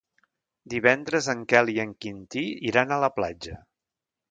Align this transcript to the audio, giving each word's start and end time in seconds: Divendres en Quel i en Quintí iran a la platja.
Divendres 0.73 1.27
en 1.35 1.43
Quel 1.51 1.69
i 1.75 1.77
en 1.85 1.93
Quintí 2.05 2.45
iran 2.73 2.95
a 2.95 3.01
la 3.07 3.13
platja. 3.21 3.61